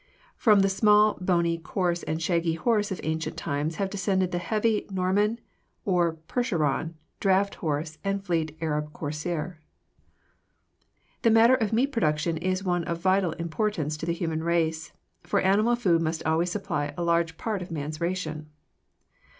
[0.35, 4.87] From the small, bony, coarse, and shaggy horse of ancient times have descended the heavy
[4.89, 5.39] Norman,
[5.85, 9.59] or Percheron, draft horse and the fleet Arab courser.
[11.21, 14.91] The matter of meat production is one of vital importance to the human race,
[15.21, 18.49] for animal food must always supply a large part of man's ration.